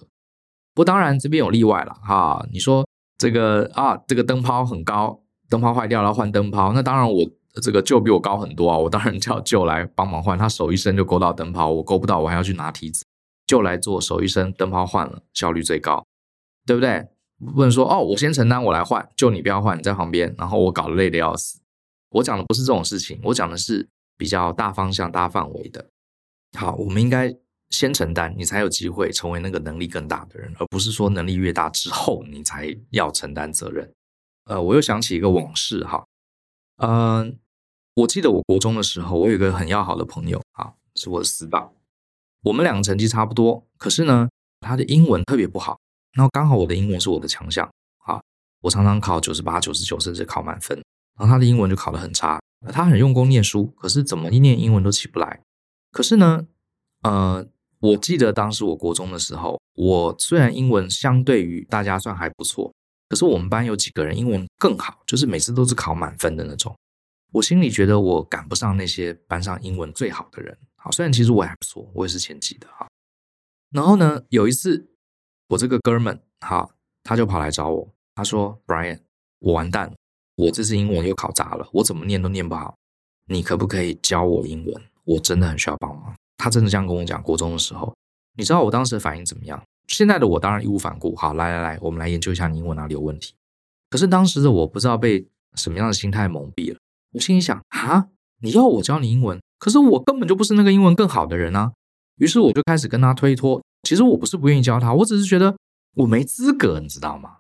[0.74, 2.46] 不过当然这边有例外了哈。
[2.52, 7.30] 你说这个啊，这个灯泡很高，灯泡坏掉了换灯泡，那当然我
[7.62, 10.38] 这个就比我高很多啊，我当然叫舅来帮忙换。
[10.38, 13.04] 他手一伸就勾到灯泡，我勾不到，我还要去拿梯子，
[13.46, 16.06] 舅来做手一伸灯泡换了，效率最高，
[16.66, 17.08] 对不对？
[17.54, 21.60] 不能说哦，我先承担，我来换，就你不要换，你在旁边，然后我搞得累得要死。
[22.10, 25.90] 我讲的不是这种事情，我讲的是比较大方向、大范围的。
[26.58, 27.36] 好，我们应该
[27.68, 33.92] 先承担，你才有机会成为那个能力更大的人，而不是说能力越大之后你才要承担责任。
[34.46, 36.06] 呃，我又想起一个往事哈，
[36.78, 37.36] 嗯、
[37.96, 41.72] 我记得我国中的时候，我有一个很要好的朋友啊，是我的死党，
[42.42, 44.28] 我们两个成绩差不多，可是呢，
[44.60, 45.78] 他的英文特别不好。
[46.12, 47.66] 然后刚好我的英文是我的强项，
[48.04, 48.20] 啊，
[48.60, 50.76] 我常常考九十八、九十九，甚至考满分。
[51.18, 52.38] 然后他的英文就考得很差，
[52.70, 55.40] 他很用功念书，可是怎么一念英文都起不来。
[55.90, 56.46] 可是呢，
[57.02, 57.46] 呃，
[57.80, 62.70] 我记得当时我国中的时候，我虽然英文相对于大家算还不错，
[63.08, 66.76] 可是我们班有几个人英文更好，就是每次都是考满分的那种。
[67.36, 70.56] 我心里觉得我赶不上那些班上英文最好的人。
[70.76, 72.88] 好，虽然其实我还不错，我也是前几的哈。
[73.70, 74.88] 然后呢，有一次。
[75.48, 76.72] 我这个哥们，好，
[77.04, 78.98] 他就跑来找我，他说：“Brian，
[79.38, 79.94] 我完蛋，
[80.34, 82.76] 我这次英文又考砸了，我怎么念都念不好，
[83.26, 84.82] 你可不可以教我英文？
[85.04, 87.22] 我真的很需要帮忙。”他真的这样跟我讲。
[87.22, 87.94] 国中的时候，
[88.36, 89.62] 你知道我当时的反应怎么样？
[89.86, 91.14] 现在的我当然义无反顾。
[91.14, 93.34] 好，来来来，我们来研究一下你英文哪里有问题。
[93.88, 96.78] 可是当时的我不知道被什么样的心态蒙蔽了，
[97.16, 98.08] 我心里想：啊，
[98.42, 101.72] 你要我教你英文，可是我根本就不是那个英文更好的人啊。
[102.16, 103.62] 于是我就开始跟他推脱。
[103.82, 105.56] 其实我不是不愿意教他，我只是觉得
[105.94, 107.38] 我没资格，你知道吗？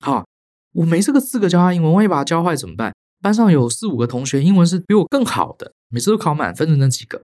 [0.00, 0.24] 好，
[0.72, 2.94] 我没这个资格教他英文，万一把他教坏怎么办？
[3.20, 7.22] 班上有四五个同学英文是比我更好的，每次都考满分的那几个。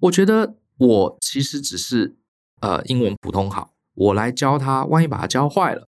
[0.00, 2.16] 我觉得我其实只是
[2.62, 5.86] 呃英文普通好，我来教他，万一把他教坏了，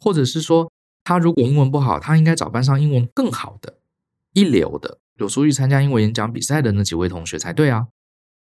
[0.00, 0.72] 或者是说
[1.04, 3.77] 他如果英文不好，他应该找班上英文更好的、
[4.38, 7.88] 一流的，有出去参加英文演讲比赛的那几位同学才对啊，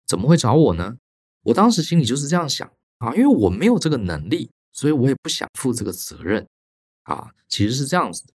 [0.04, 0.96] 怎么会找我呢？
[1.44, 6.48] 我当时心里就是这样想啊，因为我没有这个能力，所以我也不想负这个责任
[7.04, 7.30] 啊。
[7.48, 8.32] 其实是这样子的。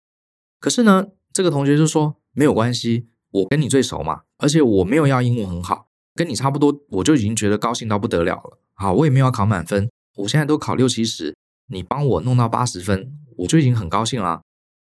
[0.59, 8.59] 可是呢，这个同学就说没有关系，我跟你最熟嘛，而且我没有要英文很好，跟你差不多，我就已经觉得高兴到不得了了。
[8.73, 11.33] 啊，我也没有要考满分，我现在都考六七十，
[11.67, 14.41] 你帮我弄到八十分，我就已经很高兴了。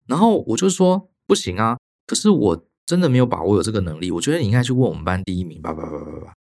[0.06, 6.34] 然后我就说不行啊，可是我真的没有把握有这个能力，我觉得你应该去问我们班第一名，吧吧吧吧吧。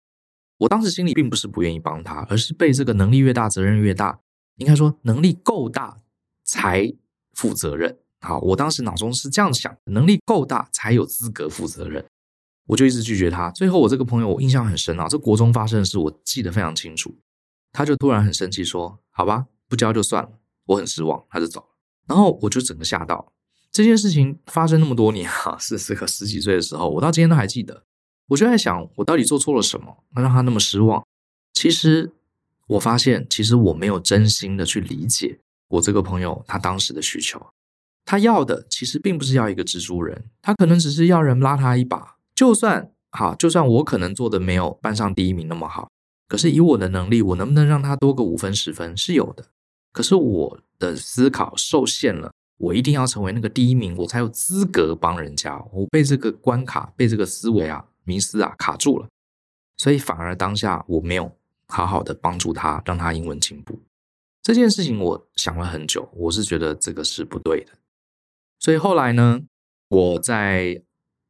[0.58, 4.20] 我当时心里并不是不愿意帮他，而是被这个能力越大，责任越大。
[4.56, 5.98] 应该说，能力够大
[6.44, 6.92] 才
[7.32, 7.98] 负责任。
[8.20, 12.04] 好，我当时脑中是这样想：能力够大才有资格负责任。
[12.66, 13.50] 我就一直拒绝他。
[13.50, 17.16] 最后，我这个朋友我印象很深啊，这国中发生的事我记得非常清楚。
[17.72, 20.30] 他就突然很生气说：“好吧，不教就算了。”
[20.66, 21.66] 我很失望，他就走了。
[22.06, 23.32] 然后我就整个吓到。
[23.72, 27.84] 这件事情发生那么多年啊，是这个十几岁的时候，我到今天都还记得。
[28.28, 31.04] 我就在想，我到底做错了什么，能让他那么失望？
[31.52, 32.12] 其实
[32.66, 37.44] 我发现，其实我没有真心的去理解我这个朋友他当时的需求。
[38.04, 42.16] 他要的其实并不是要一个蜘蛛人，他可能只是要人拉他一把。
[42.34, 45.90] 就算好，就算我可能做的没有班上第一名那么好，
[46.26, 49.46] 可是以我的能力，我能不能让他多个五分十分是有的。
[49.92, 55.60] 可是我的思考受限了，我一定要成为那个第一名，我才有资格帮人家。
[55.72, 57.86] 我被这个关卡，被这个思维啊。
[58.04, 59.06] 迷思啊，卡住了，
[59.76, 61.30] 所以反而当下我没有
[61.66, 63.78] 好好的帮助他，让他英文进步。
[64.42, 67.72] 这件事情我想了很久，我是觉得这个是不对的。
[68.58, 69.42] 所以后来呢，
[69.88, 70.82] 我在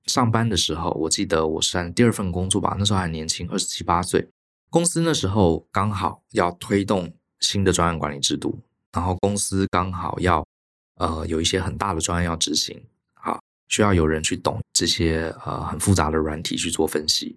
[0.06, 4.30] 上班的时候，我记得我是第二份工作吧，那时候还年轻，二十七八岁。
[4.70, 8.60] 公司那时候刚好要推动新的专案管理制度，
[8.92, 10.46] 然后公司刚好要
[11.00, 12.80] 呃有一些很大的专案要执行
[13.14, 13.40] 啊。
[13.68, 17.36] 需要有人去懂这些呃很复杂的软体去做分析。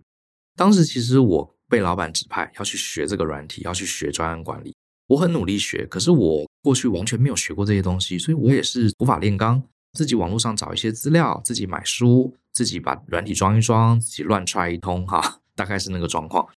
[0.56, 4.76] 当时其实我被老板指派要去学这个软体，要去学专案管理。
[5.08, 9.62] 我很努力学，可是我过去完全没有学过这些东西，所以我也是无法炼钢，
[9.94, 16.48] 自己网络上找一些资料，自己买书，自己把软体装一装，自己乱踹一通哈，大概是那个状况。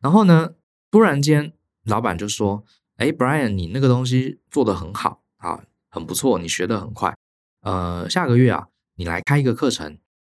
[0.00, 0.54] 然后呢，
[0.90, 1.52] 突然间
[1.84, 2.64] 老板就说
[2.96, 7.14] ：“哎，Brian，你那个东西做得很好啊，很不错，你学得很快。
[7.62, 9.96] 呃，下个月啊。”你来开一个课程，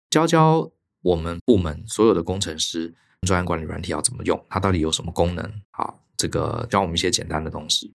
[0.10, 2.94] 教教我们部门所有的工程师
[3.28, 5.62] 专案管理软体要怎么用，它到底有什么功能？
[5.72, 7.92] 好，这个教我们一些简单的东西。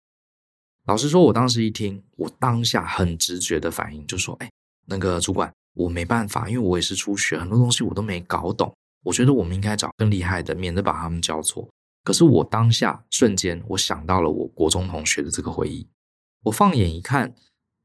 [0.86, 4.50] 老实说，我当时一听，我当下很直觉的反应就说：“哎，
[4.86, 8.74] 那个主管，我没办法，因为我也是初学，很多东西我都没搞懂。
[9.04, 11.68] 我觉得我们应该找更厉害的，免得把他们教错。”
[12.02, 15.86] 可是我当下瞬间，我想到了我国中同学的这个回忆。
[16.46, 17.34] 我放眼一看，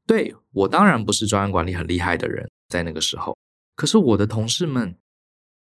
[0.06, 2.48] 对，我当然不是专案管理很厉害的人。
[2.68, 3.36] 在那个时候，
[3.74, 4.96] 可是我的同事们，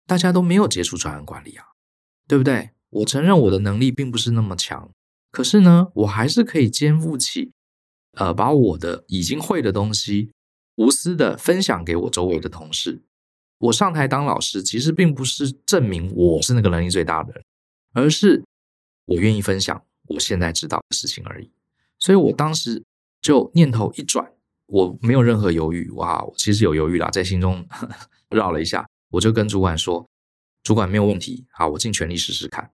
[0.07, 1.65] 大家都没有接触专案管理啊，
[2.27, 2.71] 对不对？
[2.91, 4.91] 我承认我的能力并不是那么强，
[5.31, 7.53] 可是呢，我还是可以肩负起
[8.15, 10.33] 呃，把我的已经会的东西
[10.77, 13.03] 无私的分享给我周围的同事。
[13.59, 17.45] 我上台当老师，其实并不是证明我是那个能力最大的人，
[17.93, 18.43] 而是
[19.07, 21.51] 我愿意分享我现在知道的事情而已。
[22.01, 22.85] 所以我当时
[23.21, 24.31] 就念头一转，
[24.67, 27.97] 我没有任何犹豫，哇，我其实有犹豫啦，在心中呵 呵
[28.31, 30.07] 绕了一下，我就跟主管说
[30.63, 32.71] ：“主管没有问题，好，我尽全力试试看。”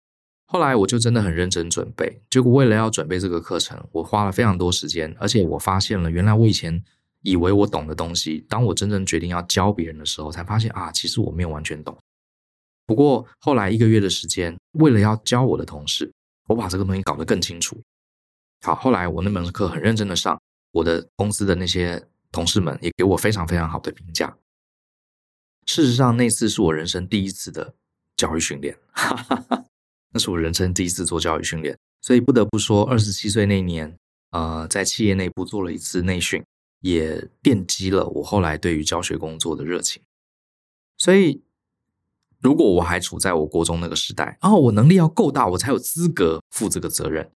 [0.47, 6.83] 后来我就真的很认真准备，结果为了要准备这个课程，我花了非常多时间，而且我发现了，原来我以前
[7.21, 11.97] 以为我懂的东西，当我真正决定要教别人的时候，才发现啊，其实我没有完全懂。
[12.85, 16.11] 不过后来一个月的时间，为了要教我的同事，
[16.47, 17.81] 我把这个东西搞得更清楚。
[18.64, 20.39] 好，后来我那门课很认真的上，
[20.72, 24.38] 我的公司的那些同事们也给我非常非常好的评价。
[25.66, 27.74] 事实上，那次是我人生第一次的
[28.16, 29.66] 教育训练，哈哈哈，
[30.12, 33.97] 那是我人生第一次做教育训练，所以不得不说，二十七岁那年，
[34.30, 36.43] 呃，在企业内部做了一次内训，
[36.82, 40.03] 也奠基了我后来对于教学工作的热情。
[40.97, 41.43] 所以，
[42.39, 47.32] 如果我还处在我国中那个时代，哦，我能力要够大，我才有资格负这个责任。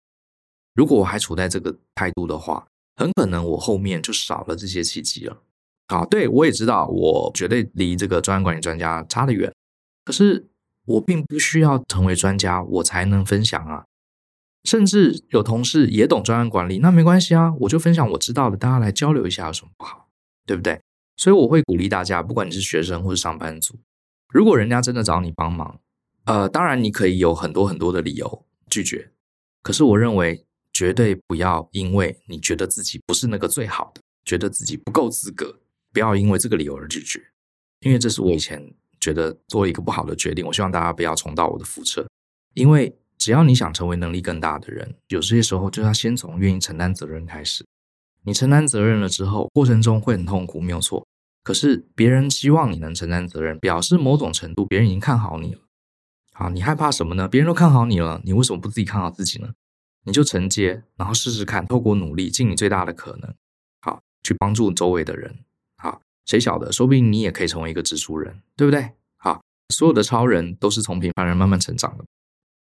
[0.75, 2.67] 如果我还处在这个态度的话，
[2.97, 5.37] 很可能我后面就少了这些契机了。
[5.89, 9.53] 好，对，我也知道，我绝对离这个专案管理专家差得远。
[10.05, 10.49] 可是
[10.87, 13.85] 我并不需要成为专家，我才能分享啊。
[14.65, 20.09] 甚至有同事也懂专案管理，那没关系啊，我就分享我知道的，大家来交流一下有什么不好，
[20.47, 20.81] 对不对？
[21.17, 23.79] 所以我会鼓励大家，不管你是学生或是上班族，
[24.33, 25.79] 如果人家真的找你帮忙，
[26.25, 29.11] 呃，当然你可以有很多很多的理由拒绝。
[29.63, 30.45] 可是我认为。
[30.75, 35.61] 绝对不要因为你觉得自己不是那个最好的，觉得自己不够资格，
[35.93, 37.23] 不要因为这个理由而拒绝，
[37.81, 40.45] 因为这是我以前觉得做了一个不好的决定。
[40.45, 42.07] 我希望大家不要重蹈我的覆辙，
[42.55, 47.65] 因为只要你想成为能力更大的人，有些时候就要先从愿意承担责任开始。
[48.25, 51.07] 你承担责任了之后，过程中会很痛苦，没有错。
[51.45, 55.61] 可是别人希望你能承担责任，表示某种程度别人已经看好你了。
[56.33, 57.29] 好，你害怕什么呢？
[57.29, 59.53] 别人都看好你了，你为什么不自己看好自己呢？
[60.05, 63.35] 你就承接，然后试试看，透过努力，尽你最大的可能，
[63.81, 65.39] 好，去帮助周围的人。
[65.77, 68.93] 好，谁晓得，说不定你也可以成为一个蜘蛛人，对不对？
[69.17, 72.05] 好，所有的超人都是从平凡人慢慢成长的。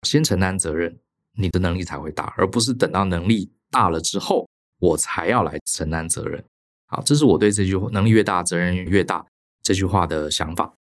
[0.07, 0.99] 先承担责任，
[1.37, 6.45] 你的能力才会大，而不是等到能力大了之后，我才要来承担责任。
[6.87, 9.27] 好，这是我对这句话“能力越大，责任越大”
[9.63, 10.75] 这句话的想法。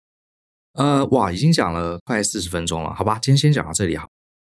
[0.74, 4.08] 呃，哇，已经讲了快四十分钟了，好吧，今天先讲到这里，好。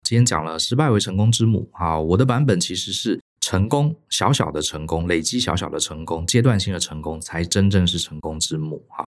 [0.07, 9.05] 今天讲了失败为成功之母，啊，我的版本其实是成功，小小的成功，累积小小的成功，阶段性的成功才真正是成功之母，哈，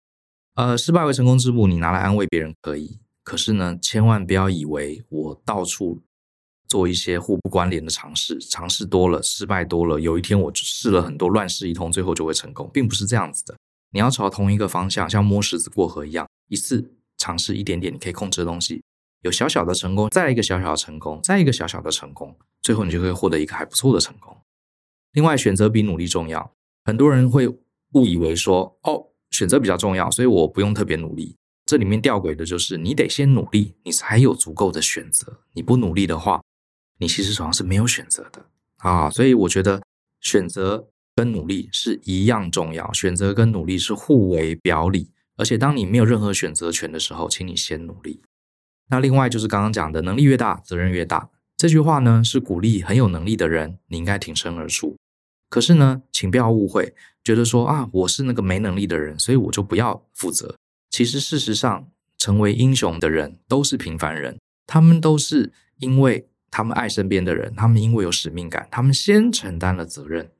[0.53, 5.99] 呃，失败为成功之母，你拿来安慰别人可以，可是呢，千万不要以为我到处
[6.67, 13.57] 做一些互不关联的尝试，尝试多了，失败多了，有一天我试了很多乱试一通，最后就会成功，并不是这样子的，
[13.93, 18.83] 你要朝同一个方向，像摸石子过河一样，一次尝试一点点你可以控制的东西。
[19.23, 24.37] 有小小的成功，再一个小小的成功，再一个小小的成功，最后你就会获得一个还不错的成功。
[25.13, 26.53] 另外，选择比努力重要。
[26.83, 31.37] 很多人会误以为说，哦，选择比较重要，所以我不用特别努力。
[31.65, 35.39] 这里面吊诡的就是，你得先努力，你才有足够的选择。
[35.53, 36.41] 你不努力的话，
[36.99, 38.45] 你其实手上是没有选择的
[38.79, 39.09] 啊。
[39.09, 39.81] 所以我觉得
[40.19, 45.11] 选择跟努力是一样重要，选择跟努力是互为表里。
[45.37, 48.21] 而且，当你没有任何选择权的时候，请你先努力。
[48.89, 51.29] 那另外就是刚刚讲的，能力越大，责任越大。
[51.55, 54.95] 这句话呢，是鼓励很有能力的人，你应该挺身而出。
[55.49, 60.55] 可是呢，请不要误会，觉得说啊，我是那个没能力的人，所以我就不要负责。
[60.89, 70.31] 其实事实上，成为英雄的人都是平凡人，他们都是因为他们爱身边的人，他们因为有使命感，他们先承担了责任，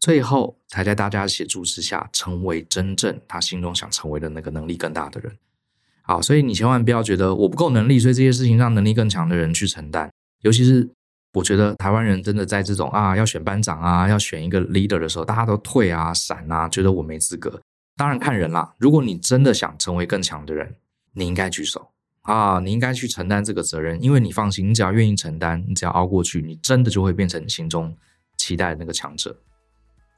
[0.00, 5.36] 最后才在大家协助之下，成为真正他心中想成为的那个能力更大的人。
[6.08, 10.10] 好，所以你千万不要觉得我不够能力，所以这些事情让能力更强的人去承担。
[10.40, 10.88] 尤其是
[11.34, 17.60] 我觉得台湾人真的在这种啊要选班长啊，要选一个 leader 的时候，大家都退啊、闪啊，觉得我没资格。
[17.94, 20.76] 当然看人啦，如果你真的想成为更强的人，
[21.12, 21.90] 你应该举手
[22.22, 27.94] 啊，你应该去承担这个责任，因为你放心，你只要愿意承担，你只要熬过去，你真的就会变成你心中
[28.38, 29.36] 期待的那个强者。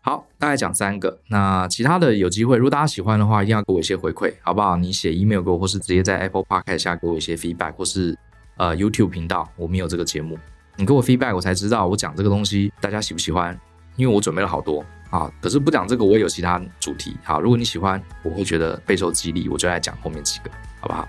[0.03, 1.19] 好，大概讲三个。
[1.29, 4.77] 那其他的有机会，如果大家喜欢的话，一定要给我一些回馈，好不好？
[4.77, 8.17] 你写 email 给我，或是直接在 Apple Podcast 下给我一些 feedback，或是
[8.57, 10.39] 呃 YouTube 频道，我们有这个节目，
[10.77, 13.59] 你给我 feedback，我才知道我讲这个东西大家喜不喜欢。
[13.97, 17.15] 因为我准备了好多啊，可是不讲这个，我也有其他主题。
[17.23, 21.07] 好，如果你喜欢，我会觉得备受激励，我就来讲后面几个，好不好？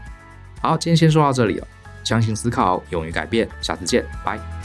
[0.62, 1.68] 好，今天先说到这里了。
[2.04, 4.61] 相信思考，勇于改变，下次见，拜。